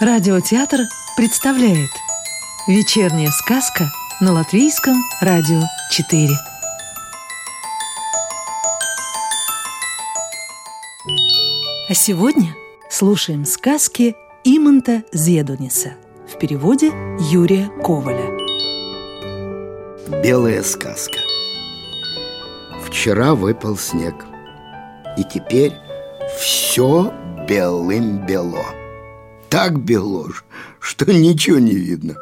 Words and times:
Радиотеатр 0.00 0.82
представляет 1.16 1.90
Вечерняя 2.68 3.30
сказка 3.32 3.86
на 4.20 4.32
Латвийском 4.32 4.94
радио 5.20 5.60
4 5.90 6.28
А 11.88 11.94
сегодня 11.94 12.54
слушаем 12.88 13.44
сказки 13.44 14.14
Иманта 14.44 15.02
Зедуниса 15.12 15.94
в 16.32 16.38
переводе 16.38 16.92
Юрия 17.32 17.68
Коваля. 17.82 18.30
Белая 20.22 20.62
сказка. 20.62 21.18
Вчера 22.86 23.34
выпал 23.34 23.76
снег 23.76 24.14
И 25.16 25.24
теперь 25.24 25.72
все 26.38 27.12
белым-бело 27.48 28.64
Так 29.58 29.80
бело, 29.80 30.28
что 30.78 31.12
ничего 31.12 31.58
не 31.58 31.74
видно. 31.74 32.14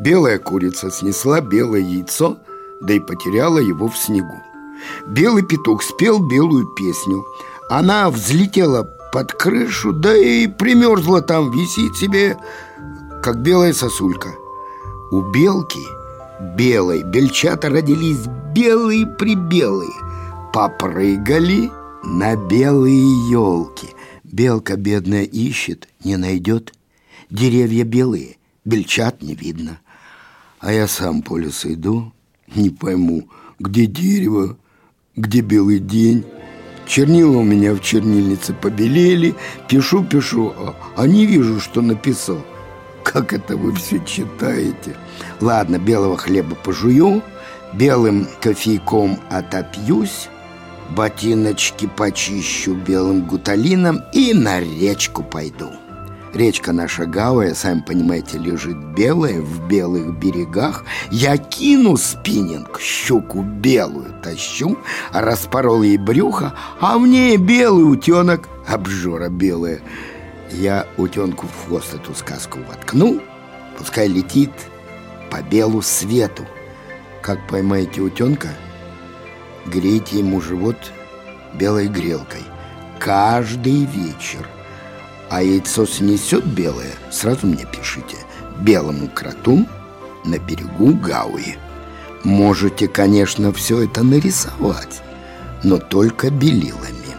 Белая 0.00 0.40
курица 0.40 0.90
снесла 0.90 1.40
белое 1.40 1.78
яйцо 1.80 2.38
Да 2.80 2.92
и 2.92 2.98
потеряла 2.98 3.58
его 3.58 3.86
в 3.86 3.96
снегу. 3.96 4.34
Белый 5.06 5.44
петух 5.44 5.84
спел 5.84 6.18
белую 6.18 6.66
песню. 6.74 7.24
Она 7.70 8.10
взлетела 8.10 8.82
под 9.12 9.32
крышу 9.32 9.92
Да 9.92 10.16
и 10.16 10.48
примерзла 10.48 11.22
там, 11.22 11.52
висит 11.52 11.94
себе 11.94 12.36
Как 13.22 13.42
белая 13.42 13.74
сосулька. 13.74 14.34
У 15.12 15.20
белки– 15.20 15.86
белой 16.56 17.04
Бельчата 17.04 17.70
родились 17.70 18.26
белые-прибелые 18.56 19.92
Попрыгали 20.52 21.70
на 22.02 22.34
белые 22.34 23.30
елки. 23.30 23.94
Белка 24.24 24.76
бедная 24.76 25.24
ищет, 25.24 25.88
не 26.04 26.16
найдет 26.16 26.72
Деревья 27.32 27.84
белые, 27.84 28.36
бельчат 28.66 29.22
не 29.22 29.34
видно 29.34 29.80
А 30.60 30.70
я 30.70 30.86
сам 30.86 31.22
по 31.22 31.38
лесу 31.38 31.72
иду, 31.72 32.12
не 32.54 32.68
пойму 32.68 33.26
Где 33.58 33.86
дерево, 33.86 34.58
где 35.16 35.40
белый 35.40 35.78
день 35.78 36.26
Чернила 36.86 37.38
у 37.38 37.42
меня 37.42 37.72
в 37.72 37.80
чернильнице 37.80 38.52
побелели 38.52 39.34
Пишу, 39.66 40.04
пишу, 40.04 40.52
а 40.94 41.06
не 41.06 41.24
вижу, 41.24 41.58
что 41.58 41.80
написал 41.80 42.44
как 43.02 43.32
это 43.32 43.56
вы 43.56 43.74
все 43.74 43.98
читаете? 44.04 44.96
Ладно, 45.40 45.78
белого 45.78 46.16
хлеба 46.16 46.54
пожую, 46.54 47.20
белым 47.74 48.28
кофейком 48.40 49.18
отопьюсь, 49.28 50.28
ботиночки 50.90 51.88
почищу 51.88 52.74
белым 52.74 53.26
гуталином 53.26 54.02
и 54.12 54.32
на 54.32 54.60
речку 54.60 55.24
пойду. 55.24 55.72
Речка 56.34 56.72
наша 56.72 57.04
Гавая, 57.04 57.54
сами 57.54 57.80
понимаете, 57.80 58.38
лежит 58.38 58.76
белая 58.94 59.40
в 59.40 59.68
белых 59.68 60.18
берегах. 60.18 60.84
Я 61.10 61.36
кину 61.36 61.98
спиннинг, 61.98 62.80
щуку 62.80 63.42
белую 63.42 64.14
тащу, 64.22 64.78
распорол 65.12 65.82
ей 65.82 65.98
брюхо, 65.98 66.54
а 66.80 66.96
в 66.96 67.06
ней 67.06 67.36
белый 67.36 67.84
утенок, 67.84 68.48
обжора 68.66 69.28
белая. 69.28 69.80
Я 70.50 70.86
утенку 70.96 71.46
в 71.46 71.66
хвост 71.66 71.92
эту 71.92 72.14
сказку 72.14 72.60
воткнул, 72.66 73.20
пускай 73.76 74.08
летит 74.08 74.52
по 75.30 75.42
белу 75.42 75.82
свету. 75.82 76.46
Как 77.20 77.46
поймаете 77.46 78.00
утенка, 78.00 78.48
грейте 79.66 80.20
ему 80.20 80.40
живот 80.40 80.76
белой 81.54 81.88
грелкой 81.88 82.42
каждый 82.98 83.84
вечер. 83.84 84.48
А 85.32 85.42
яйцо 85.42 85.86
снесет 85.86 86.44
белое, 86.44 86.92
сразу 87.10 87.46
мне 87.46 87.64
пишите, 87.64 88.18
белому 88.60 89.08
кроту 89.08 89.66
на 90.26 90.38
берегу 90.38 90.92
Гауи. 90.92 91.56
Можете, 92.22 92.86
конечно, 92.86 93.50
все 93.50 93.84
это 93.84 94.02
нарисовать, 94.02 95.00
но 95.64 95.78
только 95.78 96.28
белилами 96.28 97.16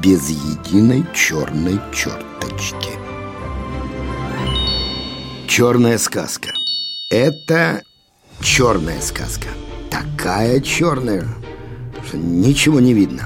без 0.00 0.28
единой 0.30 1.04
черной 1.12 1.80
черточки. 1.92 2.92
Черная 5.48 5.98
сказка. 5.98 6.52
Это 7.10 7.82
черная 8.40 9.00
сказка. 9.00 9.48
Такая 9.90 10.60
черная, 10.60 11.26
что 12.06 12.16
ничего 12.16 12.78
не 12.78 12.94
видно. 12.94 13.24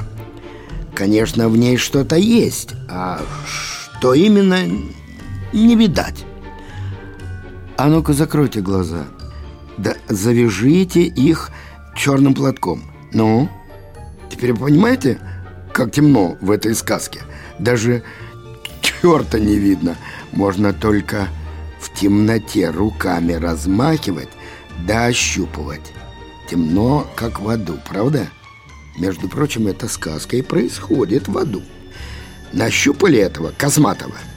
Конечно, 0.95 1.51
в 1.51 1.59
ней 1.59 1.77
что-то 1.77 2.17
есть, 2.17 2.71
а 2.89 3.21
именно, 4.15 4.59
не 5.53 5.77
видать. 5.77 6.25
А 7.77 7.89
ну-ка 7.89 8.13
закройте 8.13 8.61
глаза. 8.61 9.05
Да 9.77 9.95
завяжите 10.09 11.03
их 11.03 11.51
черным 11.97 12.35
платком. 12.35 12.83
Ну, 13.13 13.49
теперь 14.31 14.55
понимаете, 14.55 15.19
как 15.73 15.93
темно 15.93 16.37
в 16.41 16.51
этой 16.51 16.75
сказке. 16.75 17.21
Даже 17.59 18.03
черта 18.81 19.39
не 19.39 19.57
видно. 19.57 19.97
Можно 20.33 20.73
только 20.73 21.29
в 21.81 21.95
темноте 21.95 22.71
руками 22.71 23.33
размахивать 23.33 24.29
да 24.87 25.07
ощупывать. 25.07 25.93
Темно, 26.49 27.07
как 27.15 27.41
в 27.41 27.49
аду, 27.49 27.79
правда? 27.89 28.29
Между 28.99 29.29
прочим, 29.29 29.67
эта 29.67 29.89
сказка 29.89 30.37
и 30.37 30.43
происходит 30.43 31.29
в 31.29 31.37
аду. 31.37 31.63
Нащупали 32.53 33.19
этого 33.19 33.53
косматого– 33.57 34.15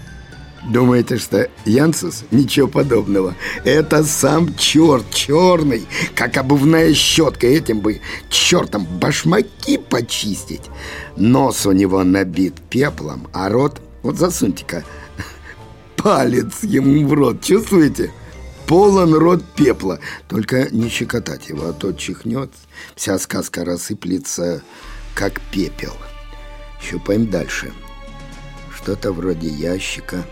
Думаете, 0.64 1.18
что 1.18 1.50
Янсус? 1.66 2.24
Ничего 2.30 2.68
подобного. 2.68 3.36
Это 3.64 4.04
сам 4.04 4.56
черт 4.56 5.10
черный, 5.10 5.88
как 6.14 6.38
обувная 6.38 6.94
щетка. 6.94 7.48
Этим 7.48 7.80
бы 7.80 8.02
чертом 8.30 8.86
башмаки 8.86 9.78
почистить. 9.78 10.70
Нос 11.18 11.66
у 11.66 11.72
него 11.72 12.04
набит 12.04 12.62
пеплом, 12.70 13.28
а 13.34 13.50
рот... 13.50 13.82
Вот 14.04 14.18
засуньте-ка 14.18 14.84
палец 15.96 16.64
ему 16.64 17.08
в 17.08 17.14
рот. 17.14 17.42
Чувствуете? 17.42 18.12
Полон 18.68 19.14
рот 19.14 19.44
пепла. 19.56 20.00
Только 20.28 20.70
не 20.72 20.90
щекотать 20.90 21.50
его, 21.50 21.70
а 21.70 21.74
то 21.74 21.92
чихнет. 21.92 22.52
Вся 22.96 23.18
сказка 23.20 23.66
рассыплется, 23.66 24.64
как 25.16 25.42
пепел. 25.52 25.94
Щупаем 26.82 27.28
дальше. 27.28 27.72
Что-то 28.82 29.12
вроде 29.12 29.48
ящика. 29.48 30.26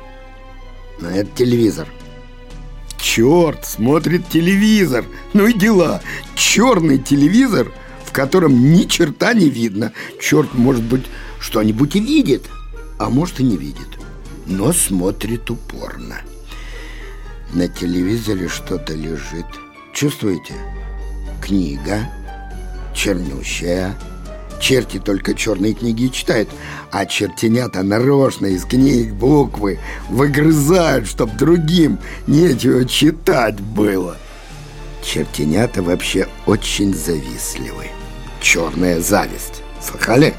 А 1.02 1.12
это 1.12 1.30
телевизор. 1.36 1.88
Черт, 2.98 3.66
смотрит 3.66 4.28
телевизор. 4.28 5.06
Ну 5.34 5.48
и 5.48 5.54
дела. 5.54 6.02
Черный 6.36 6.98
телевизор, 6.98 7.72
в 8.04 8.12
котором 8.12 8.74
ни 8.74 8.84
черта 8.84 9.34
не 9.34 9.50
видно. 9.50 9.94
Черт, 10.20 10.54
может 10.56 10.84
быть, 10.84 11.06
что-нибудь 11.40 11.96
и 11.96 12.00
видит, 12.00 12.48
а 12.98 13.10
может 13.10 13.40
и 13.40 13.44
не 13.44 13.56
видит. 13.56 13.88
Но 14.46 14.74
смотрит 14.74 15.50
упорно. 15.50 16.18
На 17.54 17.68
телевизоре 17.68 18.48
что-то 18.48 18.94
лежит. 18.94 19.46
Чувствуете? 19.94 20.54
Книга, 21.42 22.10
чернющая, 22.94 23.96
Черти 24.60 25.00
только 25.00 25.34
черные 25.34 25.74
книги 25.74 26.08
читают, 26.08 26.50
а 26.92 27.06
чертенята 27.06 27.82
нарочно 27.82 28.48
из 28.48 28.66
книг 28.66 29.14
буквы 29.14 29.80
выгрызают, 30.10 31.08
чтоб 31.08 31.34
другим 31.38 32.00
нечего 32.28 32.86
читать 32.86 33.60
было. 33.60 34.18
Чертенята 35.02 35.82
вообще 35.82 36.28
очень 36.46 36.94
завистливы. 36.94 37.86
Черная 38.42 39.00
зависть. 39.00 39.64
Слыхали? 39.82 40.34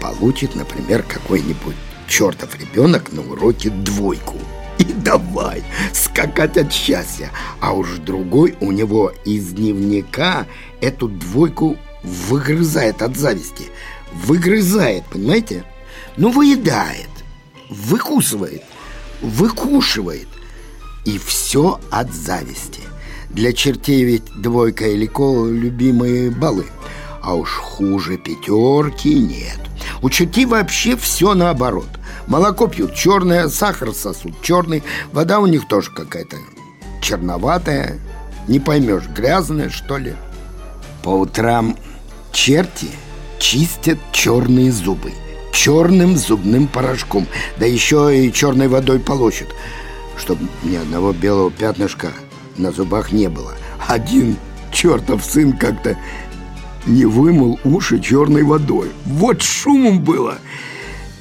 Получит, 0.00 0.54
например, 0.54 1.02
какой-нибудь 1.02 1.76
чертов 2.06 2.50
ребенок 2.58 3.12
на 3.12 3.22
уроке 3.22 3.70
двойку. 3.70 4.36
И 4.78 4.84
давай 4.84 5.64
скакать 5.92 6.56
от 6.56 6.72
счастья. 6.72 7.30
А 7.60 7.72
уж 7.72 7.98
другой 7.98 8.56
у 8.60 8.72
него 8.72 9.12
из 9.24 9.52
дневника 9.52 10.46
эту 10.80 11.08
двойку 11.08 11.76
выгрызает 12.02 13.02
от 13.02 13.16
зависти. 13.16 13.66
Выгрызает, 14.12 15.04
понимаете? 15.06 15.64
Ну, 16.16 16.30
выедает, 16.30 17.08
выкусывает, 17.68 18.62
выкушивает. 19.20 20.28
И 21.04 21.18
все 21.18 21.80
от 21.90 22.12
зависти. 22.12 22.80
Для 23.30 23.52
чертей 23.52 24.04
ведь 24.04 24.24
двойка 24.36 24.86
или 24.86 25.06
кол– 25.06 25.46
любимые 25.46 26.30
баллы. 26.30 26.66
А 27.22 27.34
уж 27.34 27.50
хуже 27.50 28.16
пятерки 28.16 29.14
нет. 29.14 29.60
У 30.02 30.10
чертей 30.10 30.46
вообще 30.46 30.96
все 30.96 31.34
наоборот. 31.34 31.88
Молоко 32.26 32.66
пьют 32.66 32.94
черное, 32.94 33.48
сахар 33.48 33.92
сосут 33.94 34.42
черный, 34.42 34.82
вода 35.12 35.40
у 35.40 35.46
них 35.46 35.66
тоже 35.66 35.90
какая-то 35.90 36.36
черноватая. 37.00 37.98
Не 38.48 38.60
поймешь, 38.60 39.08
грязная, 39.08 39.70
что 39.70 39.98
ли. 39.98 40.14
По 41.02 41.10
утрам 41.10 41.76
Черти 42.38 42.86
чистят 43.40 43.98
черные 44.12 44.70
зубы 44.70 45.12
черным 45.50 46.16
зубным 46.16 46.68
порошком, 46.68 47.26
да 47.58 47.66
еще 47.66 48.16
и 48.16 48.32
черной 48.32 48.68
водой 48.68 49.00
полощут, 49.00 49.48
чтобы 50.16 50.46
ни 50.62 50.76
одного 50.76 51.12
белого 51.12 51.50
пятнышка 51.50 52.12
на 52.56 52.70
зубах 52.70 53.10
не 53.10 53.28
было. 53.28 53.56
Один 53.88 54.36
чертов 54.70 55.24
сын 55.24 55.52
как-то 55.52 55.98
не 56.86 57.06
вымыл 57.06 57.58
уши 57.64 57.98
черной 57.98 58.44
водой. 58.44 58.92
Вот 59.04 59.42
шумом 59.42 60.04
было. 60.04 60.38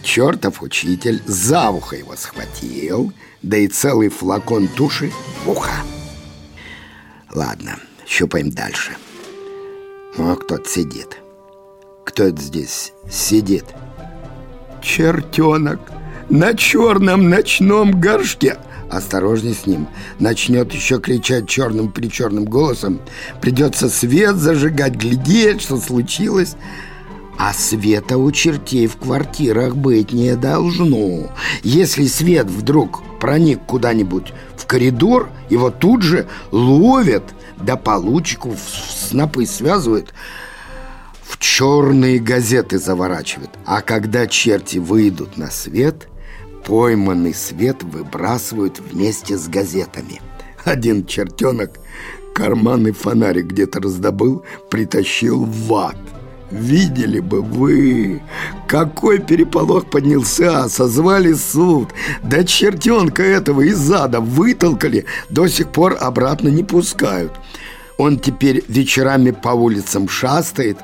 Чертов 0.04 0.62
учитель 0.62 1.24
за 1.26 1.72
ухо 1.72 1.96
его 1.96 2.16
схватил, 2.16 3.12
да 3.42 3.58
и 3.58 3.68
целый 3.68 4.10
флакон 4.10 4.68
туши 4.68 5.12
в 5.44 5.50
ухо. 5.50 5.74
Ладно, 7.34 7.78
щупаем 8.06 8.52
дальше. 8.52 8.96
О, 10.18 10.36
кто-то 10.36 10.68
сидит. 10.68 11.18
Кто 12.04 12.24
это 12.24 12.42
здесь 12.42 12.94
сидит? 13.10 13.66
Чертенок 14.82 15.80
на 16.30 16.56
черном 16.56 17.30
ночном 17.30 18.00
горшке. 18.00 18.58
Осторожней 18.90 19.54
с 19.54 19.68
ним. 19.68 19.88
Начнет 20.20 20.74
еще 20.74 21.00
кричать 21.00 21.48
черным 21.48 21.92
причерным 21.92 22.46
голосом. 22.46 23.00
Придется 23.42 23.90
свет 23.90 24.38
зажигать, 24.38 24.96
глядеть, 24.96 25.62
что 25.62 25.78
случилось. 25.78 26.56
А 27.38 27.54
света 27.54 28.18
у 28.18 28.32
чертей 28.32 28.88
в 28.88 28.98
квартирах 28.98 29.76
быть 29.76 30.12
не 30.12 30.36
должно. 30.36 31.32
Если 31.64 32.08
свет 32.08 32.48
вдруг 32.48 33.02
проник 33.20 33.62
куда-нибудь 33.66 34.34
в 34.56 34.66
коридор, 34.66 35.30
его 35.50 35.70
тут 35.70 36.02
же 36.02 36.28
ловят, 36.52 37.24
да 37.58 37.76
получку 37.76 38.52
в 38.52 38.60
снопы 38.60 39.46
связывают, 39.46 40.14
в 41.22 41.38
черные 41.38 42.20
газеты 42.20 42.80
заворачивают. 42.80 43.52
А 43.66 43.82
когда 43.82 44.28
черти 44.28 44.78
выйдут 44.78 45.38
на 45.38 45.52
свет– 45.52 46.08
Пойманный 46.68 47.34
свет 47.34 47.82
выбрасывают 47.82 48.80
вместе 48.80 49.38
с 49.38 49.48
газетами. 49.48 50.22
Один 50.66 51.06
чертенок 51.06 51.80
карманный 52.36 52.92
фонарик 52.92 53.46
где-то 53.46 53.80
раздобыл, 53.80 54.44
притащил 54.70 55.46
в 55.46 55.74
ад. 55.74 55.96
Видели 56.50 57.20
бы 57.20 57.42
вы, 57.42 58.22
какой 58.68 59.20
переполох 59.20 59.90
поднялся, 59.90 60.70
созвали 60.70 61.34
суд. 61.34 61.90
Да 62.24 62.46
чертенка 62.46 63.22
этого 63.22 63.62
из 63.62 63.92
ада 63.92 64.22
вытолкали, 64.22 65.06
до 65.30 65.48
сих 65.48 65.72
пор 65.72 65.98
обратно 66.00 66.48
не 66.48 66.64
пускают. 66.64 67.34
Он 67.98 68.18
теперь 68.18 68.64
вечерами 68.70 69.32
по 69.32 69.50
улицам 69.50 70.08
шастает, 70.08 70.78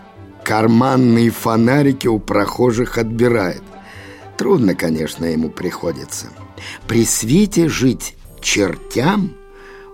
карманные 0.43 1.29
фонарики 1.29 2.07
у 2.07 2.19
прохожих 2.19 2.97
отбирает. 2.97 3.63
Трудно, 4.37 4.75
конечно, 4.75 5.25
ему 5.25 5.49
приходится. 5.49 6.27
При 6.87 7.05
свете 7.05 7.69
жить 7.69 8.15
чертям 8.41 9.33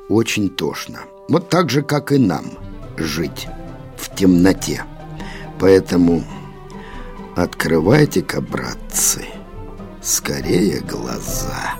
очень 0.07 0.49
тошно. 0.49 1.01
Вот 1.27 1.49
так 1.49 1.69
же, 1.69 1.83
как 1.83 2.11
и 2.11 2.17
нам 2.17 2.45
жить 2.97 3.47
в 3.97 4.15
темноте. 4.15 4.83
Поэтому 5.59 6.23
открывайте-ка, 7.35 8.41
братцы, 8.41 9.25
скорее 10.01 10.79
глаза. 10.79 11.75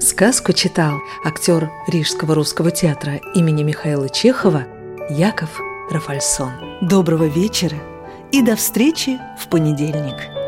Сказку 0.00 0.52
читал 0.52 1.00
актер 1.24 1.70
Рижского 1.88 2.34
русского 2.34 2.70
театра 2.70 3.20
имени 3.34 3.62
Михаила 3.62 4.08
Чехова 4.08 4.64
Яков 5.10 5.58
Рафальсон. 5.90 6.52
Доброго 6.82 7.24
вечера 7.24 7.78
и 8.30 8.42
до 8.42 8.54
встречи 8.54 9.18
в 9.38 9.48
понедельник. 9.48 10.43